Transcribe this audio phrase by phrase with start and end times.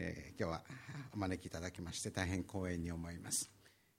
[0.00, 0.62] えー、今日は
[1.12, 3.50] お招きいただきまして大変光栄に思います、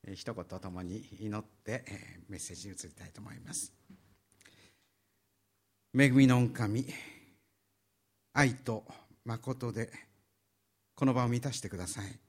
[0.07, 3.73] えー、一言ともに祈って、えー、メッセージに移りたいと思います。
[5.97, 6.85] 恵みの神
[8.33, 8.85] 愛と
[9.25, 9.91] 誠で
[10.95, 12.19] この場を満たしてください。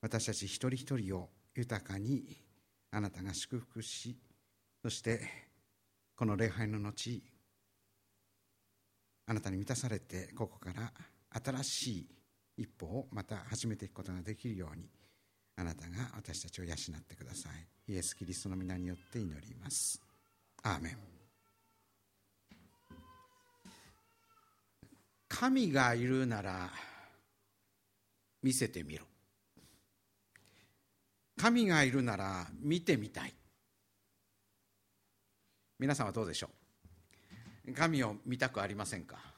[0.00, 2.24] 私たち一人一人を豊かに
[2.90, 4.16] あなたが祝福し
[4.82, 5.20] そして
[6.16, 7.22] この礼拝の後
[9.26, 10.92] あなたに満たされてここから
[11.44, 12.14] 新しい
[12.56, 14.88] 一歩をまた始めていくことができるように
[15.56, 17.92] あなたが私たちを養ってください。
[17.92, 20.00] イエス・キリストの皆によって祈ります。
[20.62, 20.98] アーメン。
[25.28, 26.70] 神がいるなら
[28.42, 29.04] 見せてみろ。
[31.36, 33.34] 神がいるなら見てみたい。
[35.78, 36.50] 皆さんはどうでしょ
[37.66, 37.72] う？
[37.74, 39.33] 神を見たくありませんか？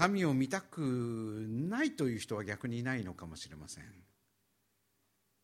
[0.00, 3.84] 神を見たくないという人は逆にいないのかもしれません。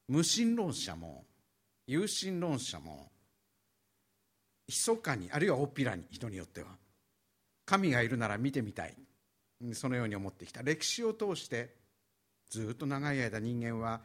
[0.09, 1.25] 無神論者も
[1.87, 3.11] 有神論者も
[4.67, 6.69] 密かにあるいは大っぴらに人によっては
[7.67, 8.95] 神がいるなら見てみたい。
[9.75, 10.63] そのように思ってきた。
[10.63, 11.75] 歴史を通して
[12.49, 14.01] ずっと長い間人間は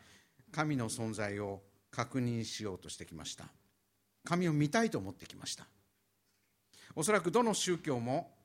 [0.52, 3.46] 神の存在を確認しようとしてきました。
[4.26, 5.66] 神を見たいと思ってきました。
[6.94, 8.41] おそらくどの宗教も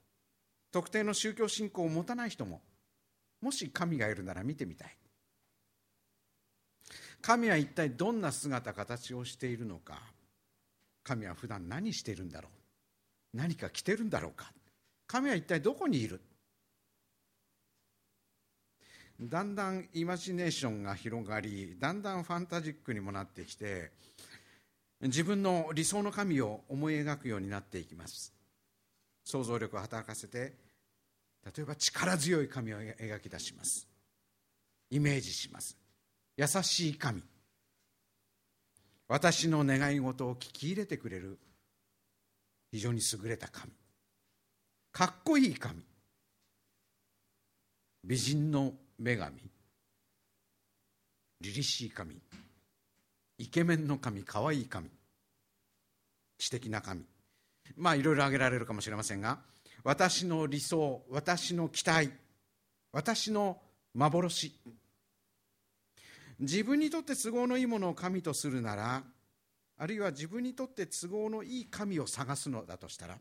[0.76, 2.60] 特定の宗教信仰を持たない人も
[3.40, 4.94] もし神がいるなら見てみたい。
[7.22, 9.98] 神は一体どんな姿形をしているのか。
[11.02, 12.50] 神は普段何しているんだろ
[13.32, 13.38] う。
[13.38, 14.52] 何か着てるんだろうか。
[15.06, 16.20] 神は一体どこにいる。
[19.18, 23.92] だんだんイマジネーションが広がりだんだんファンタジックにもなってきて
[25.00, 28.34] 自分の理想の神を思い描くようになっていきます。
[29.24, 30.65] 想像力を働かせて
[31.46, 33.86] 例えば力強い神を描き出します。
[34.90, 35.76] イメージします。
[36.36, 37.22] 優しい神。
[39.06, 41.38] 私の願い事を聞き入れてくれる。
[42.72, 43.72] 非常に優れた神。
[44.90, 45.80] かっこいい神。
[48.02, 49.36] 美人の女神。
[51.40, 52.20] 凛々しい神。
[53.38, 54.24] イケメンの神。
[54.24, 54.90] かわいい神。
[56.38, 57.04] 知的な神。
[57.76, 59.38] まあいろいろ挙げられるかもしれませんが
[59.86, 62.10] 私の理想私の期待
[62.90, 63.56] 私の
[63.94, 64.52] 幻。
[66.40, 69.04] 自分にとって都合のいいものを神とするなら
[69.78, 73.16] あるいは自分にとって都合のいい神を探すのだとしたら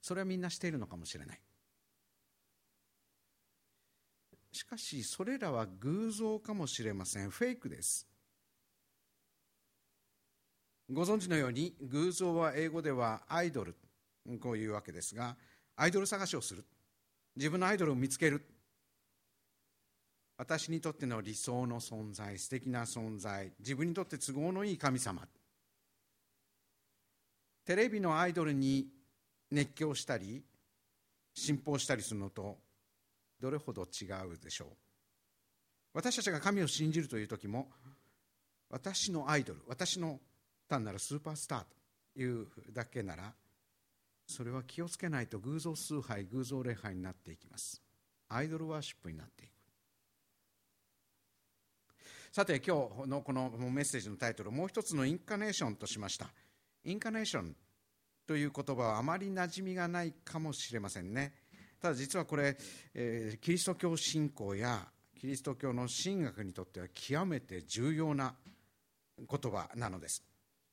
[0.00, 1.40] それはみんなしているのかもしれない。
[4.52, 7.30] しかしそれらは偶像かもしれません。
[7.30, 8.06] フェイクです。
[10.88, 13.74] ご存知のように偶像は英語ではアイドル。
[14.40, 15.36] こういうわけですが
[15.76, 16.64] アイドル探しをする。
[17.36, 18.44] 自分のアイドルを見つける。
[20.36, 23.52] 私にとっての理想の存在素敵な存在。
[23.58, 25.26] 自分にとって都合のいい神様。
[27.64, 28.88] テレビのアイドルに
[29.50, 30.42] 熱狂したり
[31.34, 32.58] 信奉したりするのと
[33.40, 34.68] どれほど違うでしょう。
[35.94, 37.68] 私たちが神を信じるという時も
[38.70, 40.20] 私のアイドル私の
[40.68, 41.64] 単なるスーパースター
[42.14, 43.32] というだけなら
[44.26, 47.82] それは気をつけないと偶像崇拝偶像礼拝になっていきます。
[48.28, 49.52] アイドルワーシップになっていく。
[52.32, 56.32] さて今日のこのメッセージのタイトルもう一つのインカネーションとしました。
[56.84, 57.54] インカネーション
[58.26, 61.34] という言葉はあまり馴染みがないかもしれませんね。
[61.78, 62.56] ただ実はこれ、
[62.94, 64.88] えー、キリスト教信仰や
[65.20, 68.34] キリスト教の神学にとっては極めて重要な
[69.18, 70.24] 言葉なのです。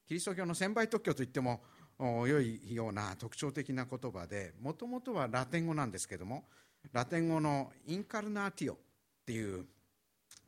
[0.07, 1.61] キリスト教の専売特許といっても
[1.99, 6.45] 良いような特徴的な言葉でもともとはラテン語なんですけども
[6.93, 8.77] ラテン語のインカルナーティオっ
[9.25, 9.65] ていう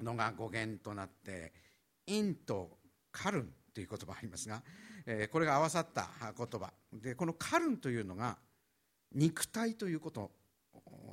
[0.01, 1.51] のが語源となって
[2.07, 2.78] インと
[3.12, 4.62] カルンという言葉ありますが、
[5.06, 6.72] えこれが合わさった言葉。
[6.94, 8.38] でこのカルンというのが
[9.13, 10.31] 肉体ということ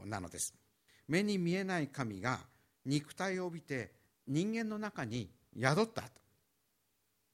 [0.04, 0.54] なのです。
[1.08, 2.40] 目に見えない神が
[2.84, 3.92] 肉体を帯びて
[4.26, 6.04] 人間の中に宿った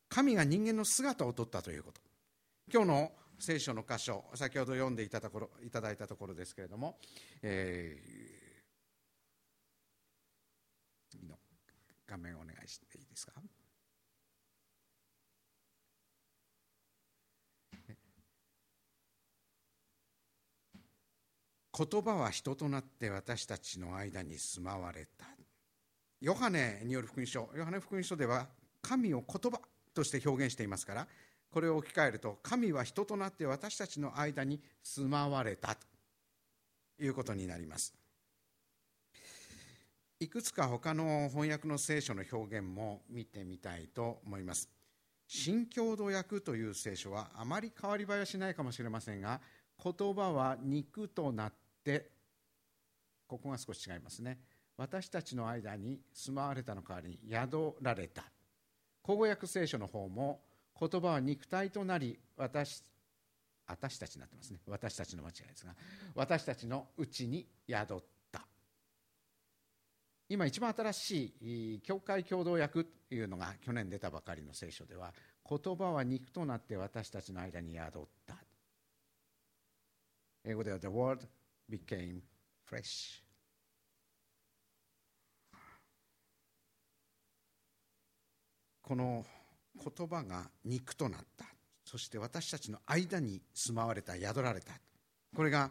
[0.09, 2.04] 神が人間の姿をとったということ。
[2.73, 6.99] 今日の聖書の箇所先ほど読んでいたところいただいたところですけれども、
[7.43, 11.37] えー、次の
[12.07, 13.33] 画面お願いしていいですか？
[21.77, 25.27] 言葉は人となって私たちの間に住まわれた。
[26.21, 28.47] ヨハネによる福音書ヨハネ福音書では
[28.81, 29.61] 神を言葉
[29.93, 31.07] として表現していますから
[31.55, 35.87] これを置き換えると神は人となって私たちの間に住まわれたと
[37.01, 37.95] いうことになります。
[40.19, 44.69] いくつか他の翻訳の聖書の表現も見てみたいと思います。
[45.29, 49.41] 新共同訳という聖書はあまり変わり映えはしないかもしれませんが
[49.81, 51.53] 言葉は肉となっ
[51.85, 52.11] て
[53.29, 54.41] ここが少し違いますね。
[54.77, 58.25] 私たちの間に住まわれたの代わりに宿られた。
[59.05, 60.41] 口語訳聖書の方も
[60.79, 62.83] 言葉は肉体となり私
[63.67, 64.61] 私たちになってますね。
[64.67, 65.75] 私たちの間違いですが
[66.15, 68.47] 私たちのうちに宿った。
[70.29, 71.35] 今一番新し
[71.77, 75.13] い教会共同訳というのが去年出たばかりの聖書では
[75.49, 78.37] 言葉は肉となって私たちの間に宿った。
[80.45, 81.21] 英語では The word
[81.71, 82.21] became
[82.71, 83.23] flesh.
[88.83, 89.25] この
[89.77, 91.47] 言葉が肉となった。
[91.85, 94.73] そして私たちの間に住まわれた宿られた。
[95.35, 95.71] これが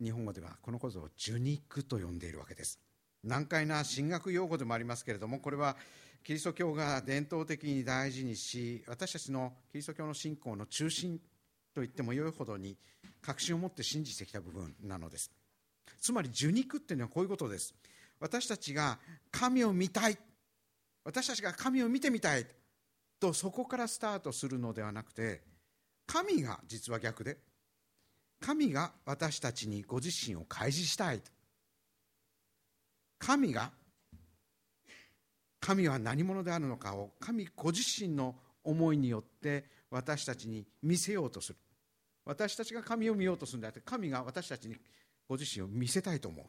[0.00, 2.80] 日本語ではこのことを受肉と呼んでいるわけです。
[3.22, 5.76] 難解な神学用語でもありますけれどもこれは
[6.24, 11.18] キリスト教が伝統的に大事にし私たちのキリスト教の信仰の中心
[11.74, 12.76] と言ってもよいほどに
[13.22, 15.30] 確信を持って信じてきた部分なのです。
[16.00, 17.74] つまり受肉っていうのはこういうことです。
[18.18, 18.98] 私たちが
[19.30, 20.18] 神を見たい
[21.04, 22.46] 私たちが神を見てみたい。
[23.20, 25.42] とそこからスタートするのではなくて
[26.06, 27.36] 神が実は逆で
[28.40, 31.20] 神が私たちにご自身を開示したい
[33.18, 33.70] 神が
[35.60, 41.58] 神は何者であるのかを神ご自身の思いによって私たちに見せようとする。
[42.24, 44.76] 私たちが神を見ようとするんであって神が私たちに
[45.28, 46.46] ご自身を見せたいと思う。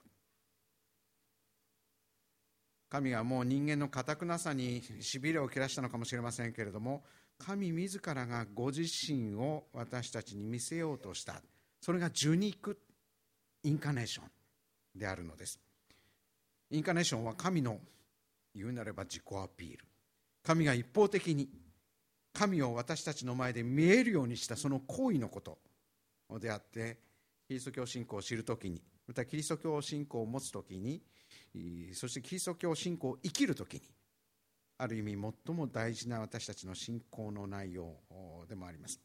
[2.92, 7.04] 神はもう人間のかたくなさにしびれを切らしたのかもしれませんけれども
[7.38, 11.42] 神自らがご自身を私たちに見せようとした
[11.80, 12.78] それが受肉
[13.64, 15.60] インカネーションであるのです。
[16.70, 17.80] インカネーションは神の
[18.54, 19.86] 言うなれば自己アピール。
[20.44, 21.50] 神が一方的に
[22.34, 25.58] 神を私たちの前で見えるようにしたその行為のこと。
[26.40, 26.98] であって
[27.48, 31.02] キリスト教信仰を知るときにまたキリスト教信仰を持つときに
[31.94, 33.82] そしてキリスト教信仰を生きるときに
[34.78, 37.98] ある意味最も大事な私たちの信仰の内容
[38.48, 39.00] でもあります。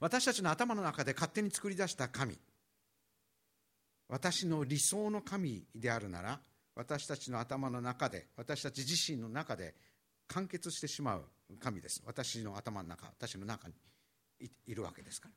[0.00, 2.38] 私たちの頭の中で勝手に作り出した神
[4.08, 6.40] 私の理想の神であるなら
[6.74, 9.74] 私たちの頭の中で私たち自身の中で
[10.28, 11.24] 完結してしまう
[11.60, 12.02] 神です。
[12.06, 13.74] 私の頭の中私の中に
[14.66, 15.34] いるわけですから。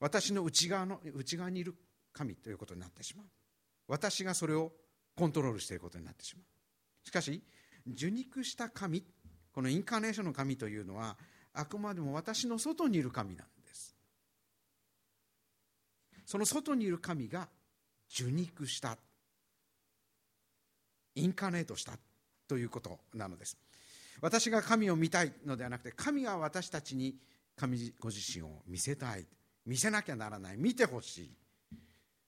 [0.00, 1.74] 私の内側の内側にいる
[2.12, 3.26] 神ということになってしまう。
[3.88, 4.72] 私がそれを
[5.16, 6.44] コントロールしていることになってしまう。
[7.06, 7.42] しかし
[7.86, 9.04] 受肉した神
[9.52, 11.16] このインカーネーションの神というのは
[11.52, 13.96] あくまでも私の外にいる神なんです。
[16.24, 17.48] その外にいる神が
[18.12, 18.96] 受肉した
[21.16, 21.92] インカーネートした
[22.46, 23.56] ということなのです。
[24.20, 27.16] 私が神を見たいのではなくて神が私たちに
[27.56, 29.26] 神ご自身を見せたい。
[29.66, 30.56] 見せなきゃならない。
[30.56, 31.30] 見てほしい。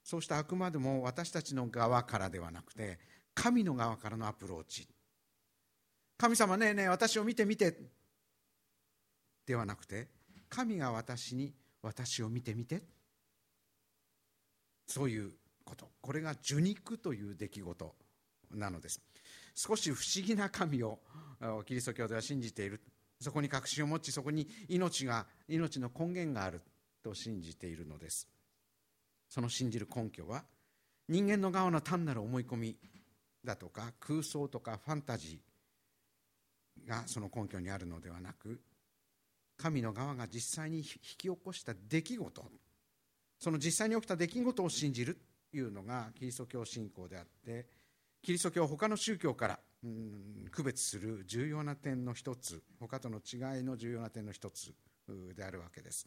[0.03, 2.99] そうしたあくまでも私たちの側からではなくて
[3.35, 4.89] 神の側からのアプローチ。
[6.19, 7.77] 神様ねえねえ私を見て見て。
[9.47, 10.09] ではなくて
[10.49, 11.53] 神が私に
[11.83, 12.83] 私を見てみて。
[14.87, 15.33] そういう
[15.65, 15.91] こと。
[16.01, 17.95] これが受肉という出来事
[18.51, 19.01] なのです。
[19.55, 20.99] 少し不思議な神を
[21.65, 22.81] キリスト教では信じている。
[23.21, 26.61] そこに確信を持ちそこに命が命の根源がある
[27.03, 28.29] と信じているのです。
[29.33, 30.45] その信じる根拠は
[31.09, 32.77] 人間の側の単なる思い込み
[33.43, 38.61] だとか空想とかファンタジーがその根拠にあるのではなく
[39.57, 42.45] 神の側が実際に引き起こした出来事
[43.39, 45.19] その実際に起きた出来事を信じる
[45.51, 47.65] というのがキリスト教信仰であって
[48.23, 49.59] キリスト教を他の宗教から
[50.51, 54.75] 区別する重要な点の一つ他との違いの重要な点の一つ
[55.35, 56.07] であるわけです。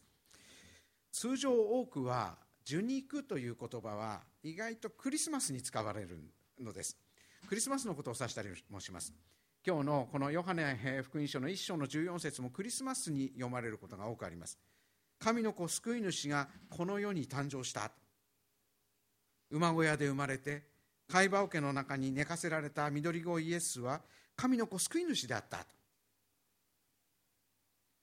[1.10, 6.18] 通常多くは受肉という言葉は意外とクリスマスに使われる
[6.60, 6.96] のです。
[7.48, 9.14] クリスマスのことを指したりもします。
[9.64, 14.58] 今日のこのヨハネ福音書の1章の14節もクリスマスに読まれることが多くあります。
[15.20, 17.92] 神の子救い主がこの世に誕生した。
[19.50, 20.64] 馬小屋で生まれて
[21.08, 24.00] 貝羽桶の中に寝かせられた緑子イエスは
[24.34, 25.64] 神の子救い主であった。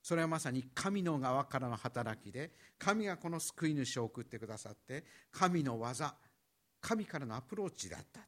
[0.04, 6.14] それはまさに神の側からの働きで神がこの救い主を送ってくださって神の技
[6.82, 8.20] 神からのアプローチであった。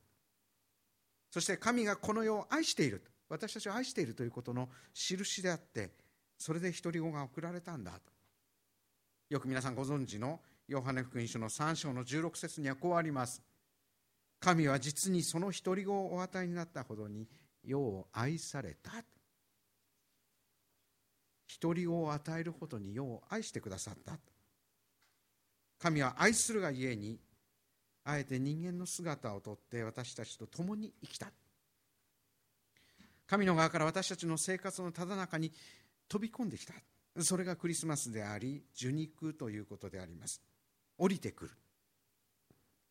[1.29, 5.91] そして神がこの世を愛している私たちを愛しているということの印であって
[6.37, 7.99] それで独り子が送られたんだと。
[9.29, 10.39] よく皆さんご存知の
[10.69, 13.41] ヨハネ福音書の3章の16節にはこうあります。
[14.39, 17.27] 神は実にその独り子をお与えになったほどに
[17.65, 18.91] 世を愛された。
[21.59, 24.17] 独り子を与えるほどに世を愛してくださった。
[25.79, 27.19] 神は愛するがゆえに
[28.03, 31.27] あえて人間の姿をとって私たちと共に生きた。
[33.27, 35.51] 神の側から私たちの生活のただ中に
[36.07, 36.73] 飛び込んできた。
[37.21, 40.41] それがクリスマスであり受肉ということであります。
[40.97, 41.51] 降りてくる。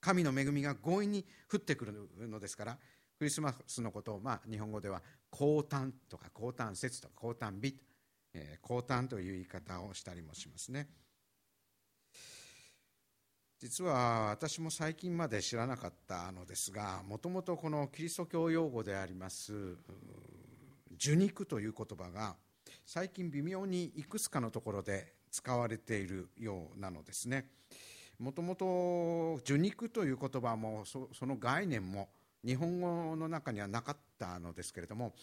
[0.00, 2.78] 神の恵みが強引に降ってくるのですから
[3.18, 7.78] クリスマスのことを、まあ、日本語では降誕とか降誕節とか降誕日、
[8.35, 10.88] え、降誕という言い方をしたりもしますね。
[13.61, 19.55] 実は私も最近まで知らなかったのですがもともとこのキリスト教用語であります
[20.97, 22.37] 受肉という言葉が
[22.85, 27.47] 最近微妙にいくつかのところで使われているようなのですね。
[28.19, 32.11] もともと受肉という言葉もその概念も
[32.45, 35.14] 日本語の中にはなかったのですけれども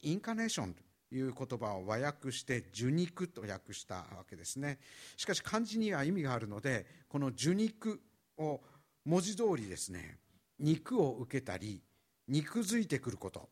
[0.00, 0.74] インカネーション
[1.10, 4.78] いう言葉を和訳して受肉と訳したわけですね。
[5.16, 8.00] しかし漢字には意味があるのでこの受肉
[8.36, 8.60] を
[9.04, 10.18] 文字通りですね
[10.58, 11.82] 肉を受けたり
[12.26, 13.48] 肉づいてくること、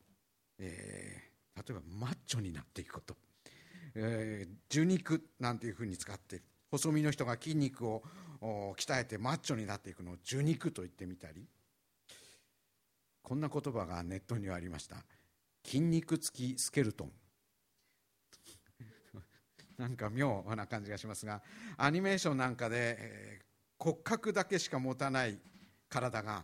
[0.59, 3.15] えー、例えばマッチョになっていくこと、
[3.95, 8.03] えー、受肉なんていうふうに使っている細身の人が筋肉を
[8.41, 11.47] 鍛えてマッチョになっていくのを受肉と言ってみたり。
[13.27, 15.03] こんな言葉がネットにはありました。
[15.65, 17.11] 筋肉付きスケルトン。
[19.77, 21.41] なんか妙な感じがしますが
[21.77, 23.39] アニメーションなんかで、え、
[23.77, 25.37] 骨格だけしか持たない
[25.89, 26.43] 体が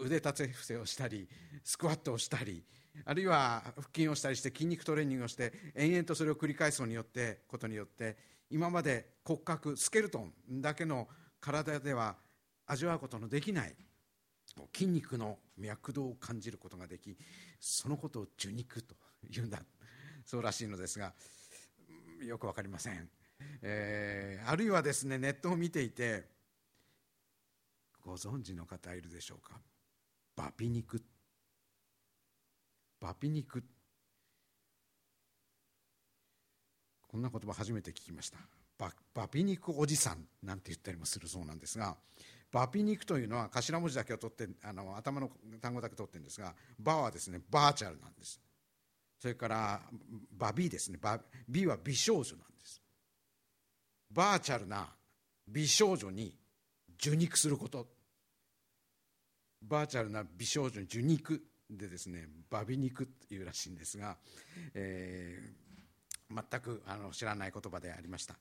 [0.00, 1.28] 腕立て伏せをしたり
[1.62, 2.64] スクワットをしたり
[3.04, 8.16] あるいは腹筋をしたりして筋肉トレーニングをして延々とそれを繰り返すによってことによって
[8.50, 11.08] 今まで骨格スケルトンだけの
[11.40, 12.16] 体では
[12.66, 13.74] 味わうことのできない
[14.74, 17.16] 筋肉の脈動を感じることができ
[17.60, 18.94] そのことを受肉と
[19.30, 19.60] いうんだ。
[20.24, 21.12] そうらしいのですが
[22.26, 23.08] よく分かりません、
[23.62, 26.24] えー、あるいはですねネットを見ていて
[28.04, 29.54] ご存知の方いるでしょうか？
[30.34, 31.02] バピ肉。
[32.98, 33.62] バピ肉。
[37.06, 38.38] こんな言葉初めて聞きました。
[38.78, 40.24] ババピ肉おじさん。
[40.42, 41.94] なんて言ったりもするそうなんですが
[42.50, 48.40] バピ肉というのは頭文字だけを取ってあの頭の単語だけ取ってるんですがバはですねバーチャルなんです。
[49.20, 49.82] それから
[50.32, 50.98] バビーですね。
[51.00, 52.80] バビは美少女なんです。
[54.10, 54.88] バーチャルな
[55.46, 56.34] 美少女に
[56.98, 57.86] 受肉すること。
[59.62, 64.16] バーチャルな美少女に受肉でですねバビ肉というらしいんですが、
[64.72, 68.36] えー、全くあの知らない言葉でありました。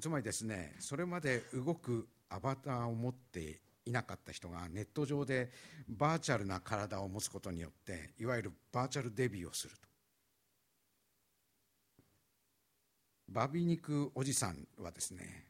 [0.00, 5.52] つまりですねそれまで動くアバターを持っていなかった人がネット上で
[5.88, 9.91] バーチャルな体を持つことによっていわゆるバーチャルデビューをすると。
[13.32, 15.46] バビ肉おじさんはですね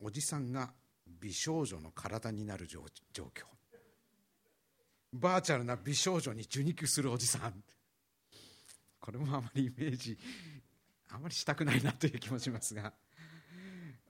[0.00, 0.70] おじさんが
[1.20, 2.80] 美少女の体になる状
[3.12, 3.44] 況。
[5.12, 7.62] バーチャルな美少女に受肉するおじさん。
[9.00, 10.18] これもあまりイメージ
[11.10, 12.94] あまりしたくないなという気もしますが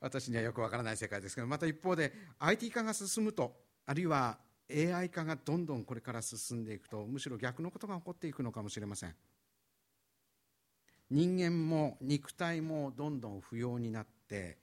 [0.00, 4.38] 私にはよくわからない世界ですけどまた一方で IT 化が進むとあるいは
[4.70, 9.14] AI 化がどんどんこれから進んでいくとむしろ逆のことが起こっていくのかもしれません。
[11.14, 14.58] 人間も肉体もどんどん不要になって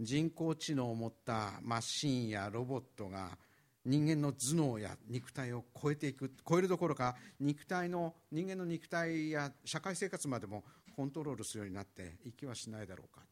[0.00, 3.38] 人工知能を持ったマシンやロボットが
[3.84, 10.64] 人間の頭脳や肉体を超えていく超えるどころか肉体の人間の肉体や社会生活までも
[10.96, 13.24] コントロールするようになっていきはしないだろうか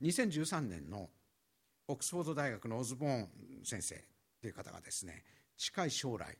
[0.00, 1.08] 2013年の
[1.88, 3.28] オックスフォード大学のオズボーン
[3.64, 3.96] 先生
[4.40, 5.24] という方がですね
[5.56, 6.38] 近い将来、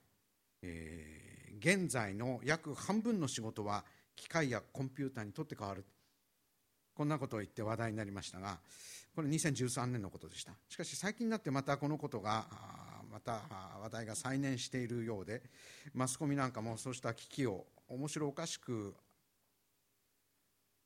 [0.63, 3.85] えー、現在の約半分の仕事は
[4.19, 5.85] 機械やコンピューターにとって変わる。
[6.95, 8.59] こんなことを言って話題になりましたが
[9.15, 10.53] これ2013年のことでした。
[10.69, 12.47] しかし最近になってまたこのことが
[13.09, 13.43] また
[13.81, 15.43] 話題が再燃しているようで
[15.95, 18.95] マスコミなんかもそうした危機を面白おかしく、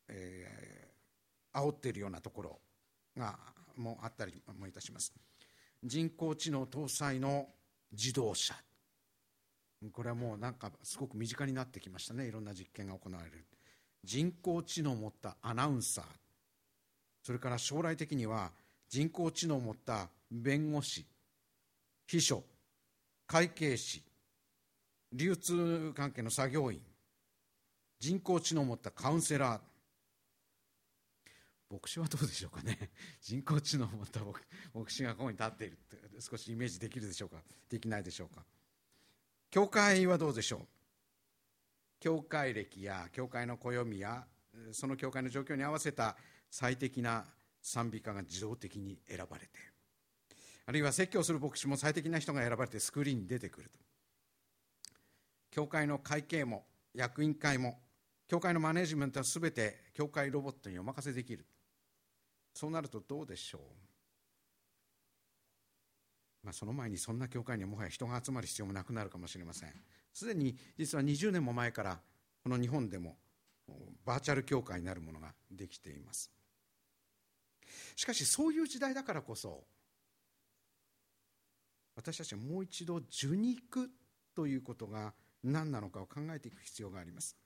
[0.09, 2.61] えー、煽っているようなところ
[3.17, 3.39] が
[3.77, 5.15] もあったりもいたします。
[5.83, 7.49] 人工知能搭載の
[7.91, 8.55] 自動車。
[9.91, 12.27] これはもうなんかすごく身近になってきましたね。
[12.27, 13.45] いろんな実験が行われる。
[14.05, 16.05] 人工知能を持ったアナウンサー。
[17.23, 18.51] それから将来的には
[18.89, 21.07] 人工知能を持った弁護士。
[22.07, 22.45] 秘書。
[23.27, 24.03] 会計士。
[25.13, 26.81] 流通関係の作業員。
[27.99, 29.61] 人工知能を持ったカウンセラー。
[31.71, 32.91] 牧師はどうでしょうかね。
[33.23, 34.21] 人工知能を持った
[34.75, 37.37] 牧師がここに立っているって少しイメージできるでしょうか。
[37.71, 38.45] できないでしょうか。
[39.53, 40.61] 教会はどうでしょう？
[42.01, 44.25] 教会歴や教会の暦や
[44.73, 46.17] その教会の状況に合わせた
[46.51, 47.27] 最適な
[47.61, 49.51] 賛美歌が自動的に選ばれて
[50.65, 53.79] あるいは説教する牧師も最適な人が選ばれてスクリーンに出てくると。
[55.51, 57.79] 教会の会計も役員会も
[58.29, 61.45] 教会のマネジメントは全て教会ロボットにお任せできる。
[62.55, 63.61] そうなるとどうでしょう？
[66.43, 69.73] まあ、その前にそんな教会にはもはや人が集まる必要もなくなるかもしれません。
[70.13, 72.01] すでに実は20年も前から
[72.43, 73.17] この日本でも
[74.05, 76.31] バーチャル教会になるものができています。
[77.95, 79.65] しかしそういう時代だからこそ
[81.95, 83.91] 私たちはもう一度受肉
[84.35, 87.37] ということが何なのかを考えていく必要があります。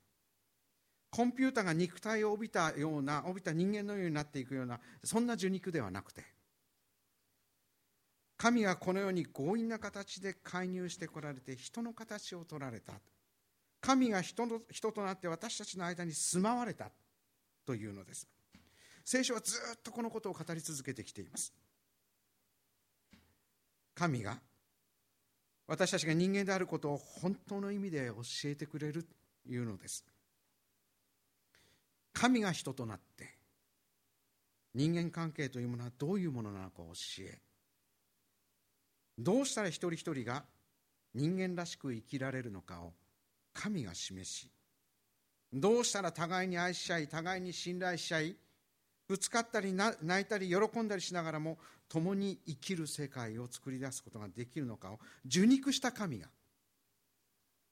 [1.10, 6.24] コンピューターが肉体を帯びたような帯びた人間のようになっていくようなそんな受肉ではなくて
[8.36, 12.94] 神がこのように強引な形で介入してこられて人の形を取られた。
[13.80, 16.90] 神が人の人となって私たちの間に住まわれた
[17.64, 18.26] というのです。
[19.04, 21.52] 聖書はずっとこのことを語り続けてきています。
[23.94, 24.38] 神が
[25.66, 29.08] 私たちが人間であることを本当の意味で教えてくれると
[29.48, 30.04] いうのです。
[32.12, 33.36] 神が人となって
[34.74, 37.38] 人間関係というものはどういうものなのかを教え
[39.18, 40.44] どうしたら一人一人が
[41.14, 42.92] 人間らしく生きられるのかを
[43.54, 44.50] 神が示し
[45.52, 48.36] どうしたら互いに愛し合い互いに信頼し合い
[49.08, 51.58] ぶつかったり泣いたり喜んだりしながらも
[51.88, 56.26] 共に生きる世界を作り出すことができるのかを受肉した神が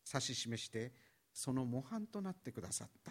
[0.07, 0.93] 指し示して
[1.33, 3.11] その模範となってくださった。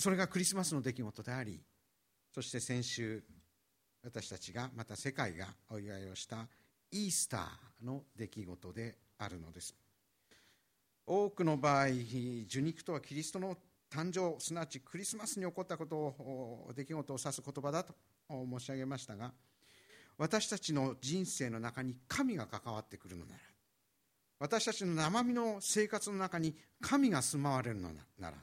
[0.00, 1.60] それがクリスマスの出来事であり
[2.32, 3.22] そして先週
[4.02, 6.46] 私たちがまた世界がお祝いをした
[6.90, 9.74] イースターの出来事であるのです。
[11.06, 13.56] 多くの場合受肉とはキリストの
[13.90, 17.94] 誕生すなわちクリスマスに起こったことを出来事を指す言葉だと
[18.28, 19.32] 申し上げましたが
[20.16, 23.40] 私たちの人生の中に神が関わってくるのなら
[24.38, 28.36] 私たちの生身の生活の中に神が住まわれるのなら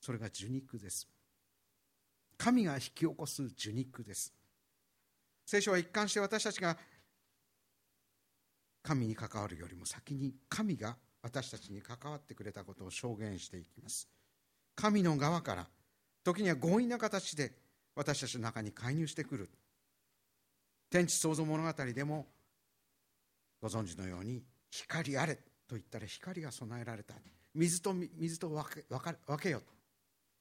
[0.00, 1.08] それが受肉です。
[2.38, 4.32] 神が引き起こす受肉です。
[5.46, 6.76] 聖書は一貫して私たちが
[8.82, 14.08] 神に関わるよりも先に神が私たちに関わってくれたことを証言していきます。
[14.74, 15.66] 神の側から
[16.24, 17.52] 時には強引な形で
[17.94, 19.48] 私たちの中に介入してくる。
[20.90, 22.26] 天地創造物語でも
[23.60, 27.14] ご存知のように光あれと言ったら光が備えられた。
[27.54, 29.62] 水と水と分け分けよ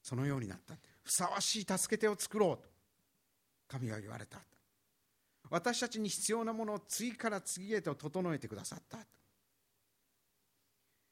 [0.02, 0.76] そのようになった。
[1.04, 2.70] ふさわしい助け手を作ろうと
[3.68, 4.40] 神が言われた。
[5.50, 9.00] 私たちに必要なものを次から次へと整えてくださった。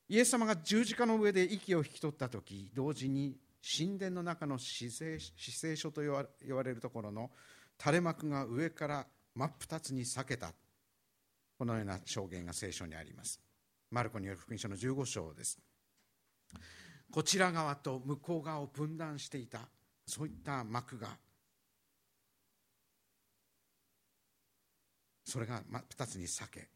[0.09, 5.19] イエス様が十字架の上で息を引き取った時同時に神殿の中の死聖
[5.75, 7.31] 書と言われるところの
[7.79, 10.53] 垂れ幕が上から真っ二つに裂けた。
[11.57, 13.39] このような証言が聖書にあります。
[13.89, 15.59] マルコによる福音書の15章です。
[17.11, 19.69] こちら側と向こう側を分断していた
[20.05, 21.17] そういった幕が
[25.23, 25.61] それが
[25.97, 26.69] 2つに裂け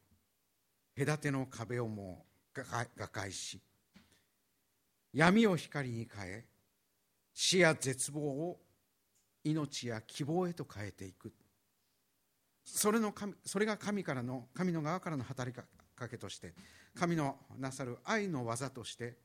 [1.05, 3.61] 隔ての壁をもう瓦解し
[5.13, 6.45] 闇を光に変え
[7.33, 8.59] 死や絶望を
[9.43, 11.33] 命や希望へと変えていく。
[12.65, 15.63] それの神それが神からの神の側からの働き
[15.95, 16.53] かけとして
[16.93, 19.17] 神のなさる愛の技として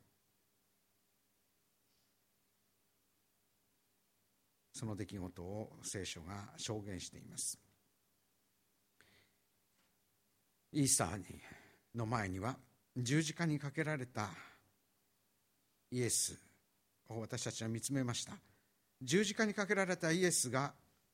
[4.73, 7.59] その出来事を聖書が証言しています。
[10.73, 11.25] イーサーに
[11.95, 12.57] の前には
[12.97, 14.31] 十字架にかけられた
[15.91, 16.39] イエス
[17.09, 18.33] を私たちは見つめました。
[19.03, 20.73] 十字架にかけられたイエスが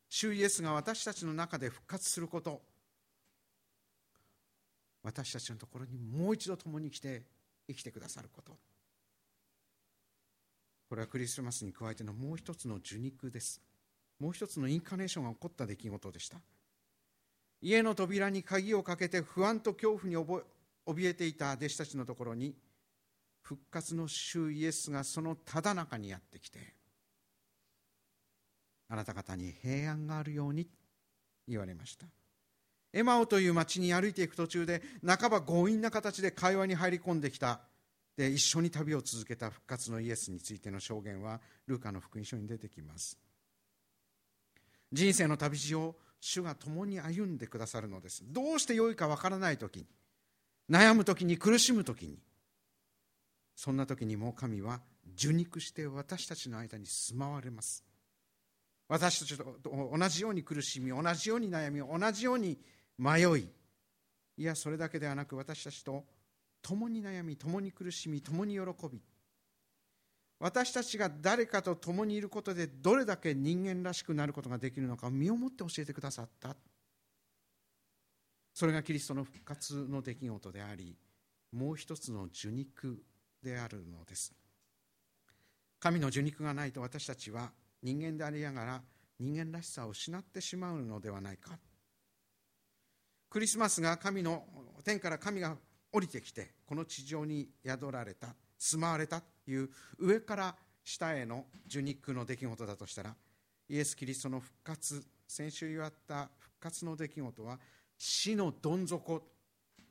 [0.09, 2.63] 主イエスが私たちの中で復活すること。
[5.03, 7.23] 私たちのところにもう一度共に来て
[7.67, 8.57] 生きてくださること。
[10.89, 13.61] これはクリスマスに加えてのもう一つの受肉です。
[14.21, 16.39] もう一つのインカネーションが起こった出来事でした。
[17.61, 22.55] 家の扉に鍵をかけて不安と恐怖に怯えていた弟子たちのところに
[23.43, 26.59] 復活の主イエスがそのただ中にやってきて
[28.89, 30.69] あなた方に平安があるように
[31.47, 32.07] 言われました。
[32.93, 37.61] エマオという町に歩いていく途中で半ば強引な形で会話に入り込んできた。
[38.17, 43.19] で一緒に旅を続けた復活のイエスについての証言はルーカの福音書に出てきます。
[44.91, 48.25] 人生の旅路を主が共に歩んでくださるのです。
[48.27, 49.87] どうしてよいかわからない時に
[50.71, 52.19] 悩む時に苦しむ時に
[53.55, 54.81] そんな時にも神は
[55.17, 57.85] 受肉して私たちの間に住まわれます。
[58.89, 62.59] 私たちと同じように苦しみ同じように悩み同じように
[62.97, 63.49] 迷い
[64.39, 66.05] いやそれだけではなく私たちと
[66.63, 69.03] 共に悩み共に苦しみ共に喜び
[70.41, 76.57] 私たちが誰かと共にいることでどれだけ人間らしくなることができるのか身をもって教えてくださった。
[78.55, 80.97] それがキリストの復活の出来事であり
[81.53, 83.03] もう一つの受肉
[83.43, 84.33] であるのです。
[85.81, 88.83] 神の受肉がないと私たちは人間でありながら
[89.19, 91.59] 人間らしさを失ってしまうのではないか。
[93.31, 94.45] クリスマスが神の
[94.85, 95.57] 天から神が
[95.93, 98.35] 降りてきてこの地上に宿られた。
[98.59, 103.15] 住まわれたという上から下への受肉の出来事だとしたら
[103.69, 107.59] イエス・キリストの復活先週言わった復活の出来事は
[107.97, 109.23] 死のどん底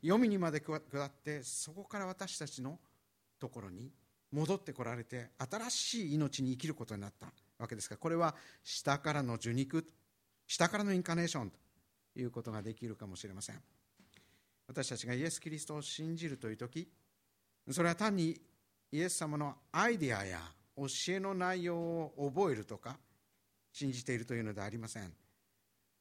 [0.01, 2.79] 黄泉にまで下ってそこから私たちの
[3.39, 3.91] ところに
[4.31, 7.27] 戻ってこられて新しい命に生きることになった
[7.59, 9.85] わけですからこれは下からの受肉
[10.47, 11.57] 下からのインカネーションと
[12.19, 13.61] いうことができるかもしれません。
[14.67, 16.89] 私たちがイエス・キリストを信じるという時
[17.69, 18.39] それは単に
[18.91, 20.39] イエス様のアイデアや
[20.77, 22.97] 教えの内容を覚えるとか
[23.73, 25.11] 信じているというのではありません。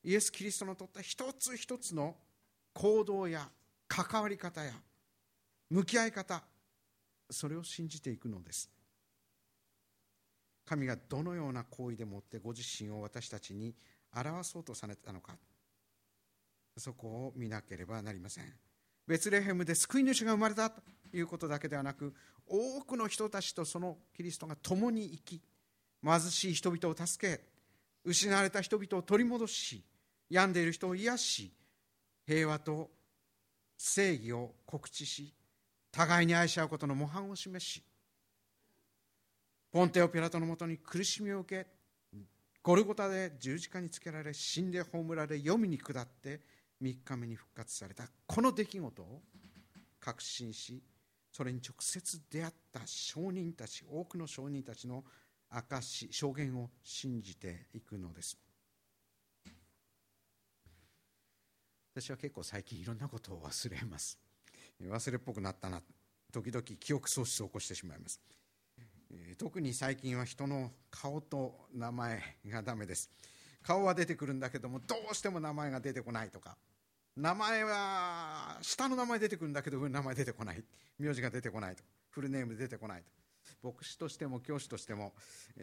[0.05, 2.15] イエス・キリストのとった一つ一つの
[2.73, 3.49] 行動や
[3.89, 4.73] 関わり方や
[5.71, 6.43] 向き合い方
[7.29, 8.71] それを信じていくのです。
[10.65, 13.75] 神がどのような行為でもってご自身を私たちに
[14.15, 15.37] 表そうとされたのか
[16.77, 18.45] そこを見なければなりません。
[19.07, 20.73] ベツレヘムで救い主が生まれた。
[21.19, 22.15] いうことだけではなく
[22.47, 25.43] 多くの人たちとそのキリストが共に生き
[26.05, 27.41] 貧しい人々を助け
[28.05, 29.83] 失われた人々を取り戻し
[30.31, 31.53] 病んでいる人を癒し
[32.27, 32.91] 平和と
[33.77, 35.35] 正義を告知し
[35.91, 37.83] 互いに愛し合うことの模範を示し
[39.73, 41.67] ポンテオ・ピラトのもとに苦しみを受け
[42.63, 46.41] ゴルゴタで十字架につけられ死んで葬られ黄泉に下って
[46.83, 49.23] 3日目に復活されたこの出来事を
[50.01, 50.83] 確信し
[51.37, 55.05] それに直接出会った証人たち多くの証人たちの
[55.51, 58.39] 証証言を信じていくのです。
[61.95, 64.19] 私は結構最近いろんなことを忘れます。
[64.83, 65.83] 忘れっぽくなったな。
[66.33, 68.19] 時々記憶喪失を起こしてしまいます。
[69.37, 73.11] 特に最近は人の顔と名前がダメです。
[73.63, 76.57] 顔は出てくるんだけどもどうしても名前が出てこないとか。
[77.17, 80.63] 名前は下の名前出てくるんだけど上の名前出てこない。
[80.99, 81.83] 名字が出てこないと。
[82.11, 83.17] フルネーム出てこないと。
[83.63, 85.15] 牧師としても教師としても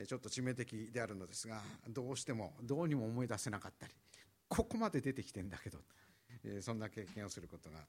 [0.07, 3.93] ちょっと致命的であるのですがどうしてもどうにも思い出せなかったり
[4.47, 5.79] ここまで出てきてんだけど
[6.61, 7.79] そんな経験をすることが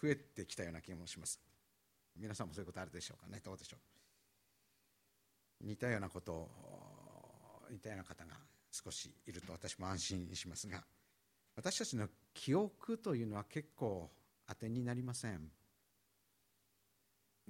[0.00, 1.40] 増えてきたような気もします。
[2.16, 3.40] 皆さんもそういうことあるでしょうかね。
[3.44, 3.76] どうでしょ
[5.62, 5.66] う。
[5.66, 8.34] 似たようなことを似たような方が
[8.70, 10.82] 少しいると私も安心しますが
[11.56, 14.10] 私たちの記憶というのは結構
[14.48, 15.50] 当てになりません。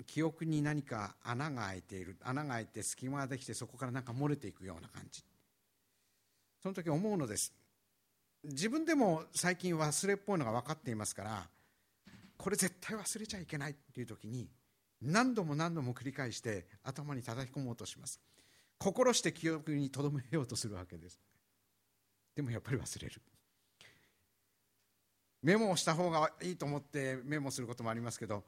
[0.06, 5.22] 記憶に何か穴が開いている穴が開いて隙間ができてそこからなんか漏れていくような感じ。
[6.60, 7.52] その時思うのです。
[8.42, 11.48] 自分でも最近忘れっぽいのが分かっていますから
[12.36, 14.50] これ絶対忘れちゃいけないっていう時に
[15.00, 18.20] 何度も何度も繰り返して頭に叩き込もうとします。
[18.78, 21.18] 心して記憶にとどめようとするわけです。
[22.34, 23.22] でもやっぱり忘れる。
[25.44, 28.44] メモをした方がいいと思ってメモすることもありますけど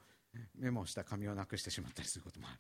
[0.59, 2.59] メモした紙をなくしてしまったりすることもある。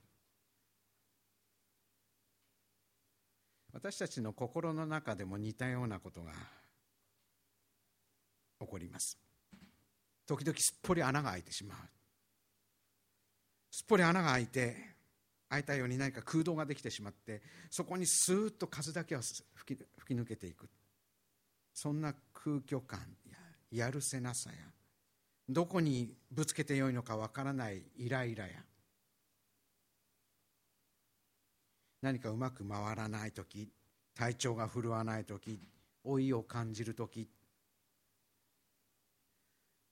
[3.72, 6.32] 私たちの心の中でも似たようなことが
[8.60, 9.18] 起こります。
[10.26, 11.78] 時々すっぽり穴が開いてしまう。
[13.70, 14.76] すっぽり穴が開いて
[15.48, 19.22] 開いたように何か空洞ができてしまってそこにスーッと風だけは
[19.54, 20.68] 吹き抜けていく。
[21.72, 23.00] そんな空虚感
[23.76, 24.56] やるせなさや。
[25.48, 28.52] どこにぶつけてよいのかわからないイライラや。
[32.00, 33.68] 何かうまく回らない時
[34.14, 35.60] 体調が振るわない時
[36.04, 37.28] 老いを感じる時。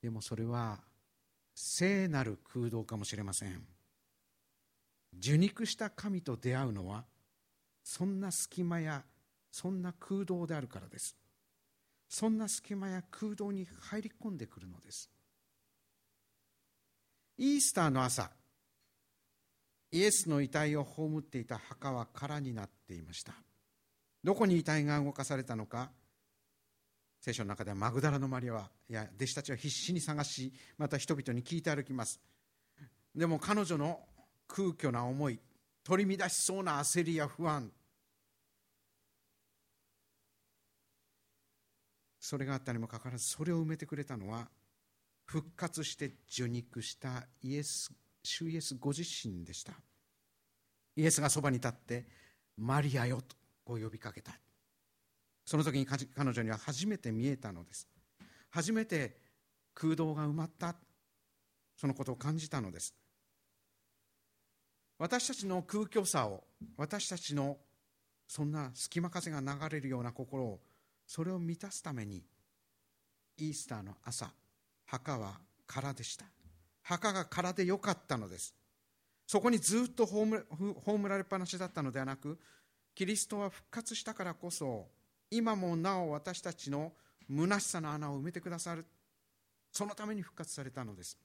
[0.01, 0.79] でもそれは
[1.53, 3.61] 聖なる空洞かもしれません。
[5.17, 7.05] 受肉した神と出会うのは
[7.83, 9.03] そんな隙間や
[9.51, 11.15] そんな空洞であるからです。
[12.07, 15.09] そんな隙間や空洞に入り込んでくるのです。
[17.37, 18.31] イースターの朝
[19.91, 23.33] イエスの遺体を葬っていた墓は空になっていました。
[24.23, 25.91] どこに遺体が動かされたのか
[27.21, 32.19] 聖書の中ではマグダラのマリアはいや弟子たちは必死に探しまた人々に聞いて歩きます。
[33.15, 33.99] でも彼女の
[34.47, 35.39] 空虚な思い
[35.83, 37.71] 取り乱しそうな焦りや不安
[42.25, 44.49] それがあったにもかかわらずそれを埋めてくれたのは
[45.25, 47.91] 復活して受肉したイエス
[48.23, 49.73] 主イエスご自身でした。
[50.95, 52.07] イエスがそばに立って
[52.57, 54.39] 「マリアよ」とこう呼びかけた。
[55.45, 57.87] その時に彼女には初めて見えたのです。
[58.49, 59.21] 初めて
[59.75, 60.75] 空洞が埋まった。
[61.77, 62.95] そのことを感じたのです。
[64.97, 66.43] 私たちの空虚さを
[66.75, 67.59] 私たちの
[68.27, 70.63] そんな隙間風が流れるような心を
[71.05, 72.23] それを満たすために
[73.37, 74.31] イースターの朝
[74.85, 76.25] 墓は空でした。
[76.83, 78.53] 墓が空でよかったのです。
[79.27, 82.37] そこにずっと葬られっぱなしだったのではなく
[82.93, 84.87] キリストは復活したからこそ
[85.31, 86.93] 今もなお私たちの
[87.27, 88.85] 虚しさの穴を埋めてくださる。
[89.71, 91.17] そのために復活されたのです。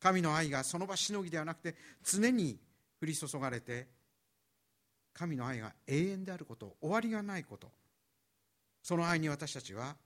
[0.00, 2.58] 神の愛がその場しのぎではなくて常に
[3.00, 3.88] 降り注がれて
[5.12, 7.70] 神の愛が永遠であること終わりがないこと。
[8.82, 9.96] その愛に私たちは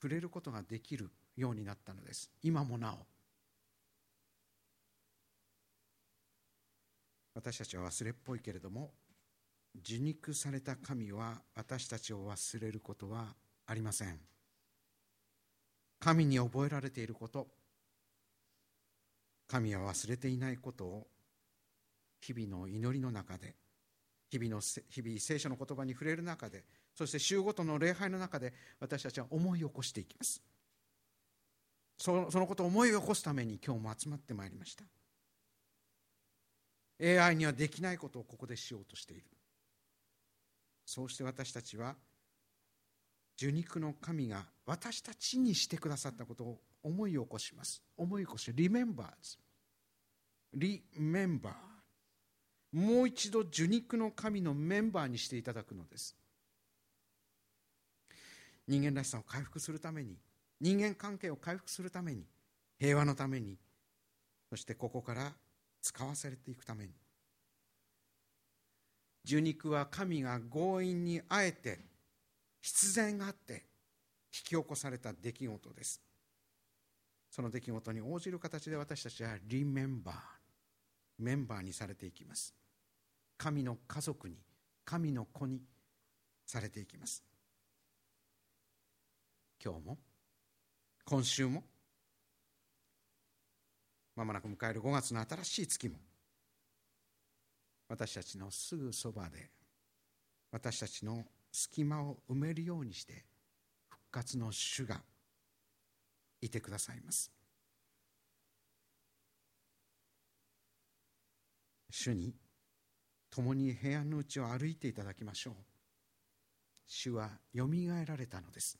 [0.00, 2.30] 触れることができるようになったのです。
[2.42, 3.06] 今もなお。
[7.34, 8.90] 私たちは忘れっぽいけれども
[9.80, 13.34] 受肉された神は私たちを忘れることは
[13.66, 14.18] ありません。
[16.00, 17.48] 神に覚えられていること
[19.46, 21.06] 神は忘れていないことを
[22.20, 23.54] 日々の祈りの中で
[24.30, 30.42] 日々の日々聖書の言葉に触れる中でそして週ごとの礼拝の中で私たちは思い起こしていきます。
[31.98, 34.84] そのことを思い起こすために今日も集まってまいりました。
[37.02, 39.24] AI にはできないことをここでしようとしている。
[40.86, 41.94] そうして私たちは
[43.36, 47.82] 受肉の神が私たちにしてくださったことを思い起こします。
[47.96, 49.06] 思い起こし Remembered
[52.72, 56.16] もう一度受肉の神のメンバーにしていただくのです。
[58.70, 60.16] 人間らしさを回復するために
[60.60, 62.22] 人間関係を回復するために
[62.78, 63.58] 平和のために
[64.48, 65.32] そしてここから
[65.82, 66.92] 使わされていくために。
[69.24, 71.80] 受肉は神が強引にあえて
[72.60, 73.60] 必然があって引
[74.30, 76.00] き起こされた出来事です。
[77.28, 80.16] その出来事に応じる形で私たちはリメンバー
[81.18, 82.54] メンバーにされていきます。
[83.36, 84.36] 神の家族に
[84.84, 85.60] 神の子に
[86.46, 87.29] されていきます。
[89.62, 89.98] 今日も？
[91.04, 91.62] 今週も？
[94.16, 95.96] まもなく迎える5月の新しい月も。
[97.88, 99.50] 私たちのすぐそばで
[100.52, 103.24] 私たちの隙間を埋めるようにして
[103.88, 105.00] 復活の主が
[106.40, 107.32] いてくださいます。
[111.90, 112.34] 主に
[113.30, 115.54] 共に平安のうちを歩いていただきましょう。
[116.86, 118.78] 主はよみがえられたのです。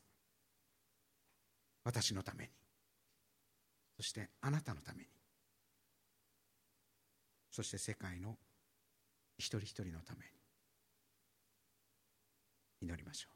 [1.85, 2.51] 私のために。
[3.97, 5.09] そしてあなたのために。
[7.51, 8.38] そして世界の
[9.38, 10.31] 一人一人のために。
[12.83, 13.29] 祈りましょ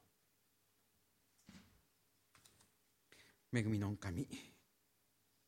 [3.52, 3.58] う。
[3.58, 4.26] 恵みの神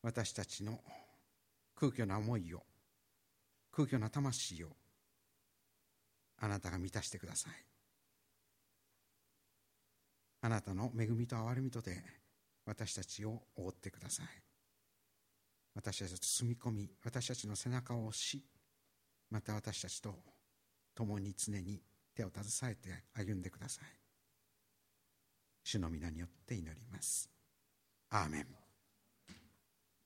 [0.02, 0.80] 私たちの
[1.74, 2.62] 空虚な思いを
[3.72, 4.68] 空虚な魂を
[6.38, 7.52] あなたが満たしてください。
[10.42, 12.02] あなたの恵みと憐れみとで
[12.66, 14.26] 私たちを覆ってください。
[15.74, 18.42] 私たちを住み込み私たちの背中を押し
[19.30, 20.14] また私たちと
[20.94, 21.82] 共に常に
[22.14, 23.84] 手を携えて歩んでください。
[25.64, 27.28] 主の皆によって祈ります。
[28.10, 28.65] アーメン。